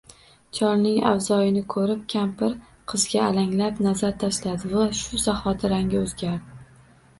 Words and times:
Cholning 0.59 0.95
avzoyini 1.09 1.61
koʼrib 1.73 1.99
kampir 2.13 2.55
qizga 2.95 3.21
alanglab 3.27 3.83
nazar 3.89 4.17
tashladi 4.25 4.75
va 4.75 4.89
shu 5.03 5.23
zahoti 5.29 5.75
rangi 5.77 6.03
oʼzgardi. 6.05 6.61